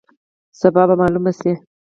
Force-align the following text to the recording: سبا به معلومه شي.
سبا 0.59 0.83
به 0.89 0.95
معلومه 1.01 1.31
شي. 1.39 1.51